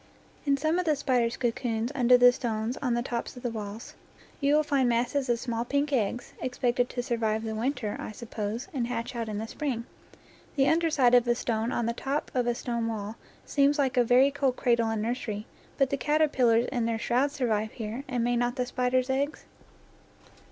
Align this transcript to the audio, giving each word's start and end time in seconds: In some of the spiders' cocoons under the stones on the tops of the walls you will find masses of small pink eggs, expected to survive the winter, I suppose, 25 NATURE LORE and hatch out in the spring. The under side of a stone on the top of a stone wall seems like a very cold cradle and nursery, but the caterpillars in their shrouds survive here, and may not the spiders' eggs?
In 0.47 0.57
some 0.57 0.79
of 0.79 0.85
the 0.85 0.95
spiders' 0.95 1.37
cocoons 1.37 1.91
under 1.93 2.17
the 2.17 2.31
stones 2.31 2.75
on 2.77 2.95
the 2.95 3.03
tops 3.03 3.37
of 3.37 3.43
the 3.43 3.51
walls 3.51 3.93
you 4.39 4.55
will 4.55 4.63
find 4.63 4.89
masses 4.89 5.29
of 5.29 5.37
small 5.39 5.63
pink 5.63 5.93
eggs, 5.93 6.33
expected 6.41 6.89
to 6.89 7.03
survive 7.03 7.43
the 7.43 7.53
winter, 7.53 7.95
I 7.99 8.11
suppose, 8.11 8.63
25 8.63 8.63
NATURE 8.63 8.67
LORE 8.67 8.69
and 8.79 8.87
hatch 8.87 9.15
out 9.15 9.29
in 9.29 9.37
the 9.37 9.47
spring. 9.47 9.85
The 10.55 10.67
under 10.69 10.89
side 10.89 11.13
of 11.13 11.27
a 11.27 11.35
stone 11.35 11.71
on 11.71 11.85
the 11.85 11.93
top 11.93 12.31
of 12.33 12.47
a 12.47 12.55
stone 12.55 12.87
wall 12.87 13.15
seems 13.45 13.77
like 13.77 13.95
a 13.95 14.03
very 14.03 14.31
cold 14.31 14.55
cradle 14.55 14.89
and 14.89 15.03
nursery, 15.03 15.45
but 15.77 15.91
the 15.91 15.97
caterpillars 15.97 16.65
in 16.71 16.87
their 16.87 16.97
shrouds 16.97 17.35
survive 17.35 17.73
here, 17.73 18.03
and 18.07 18.23
may 18.23 18.35
not 18.35 18.55
the 18.55 18.65
spiders' 18.65 19.11
eggs? 19.11 19.45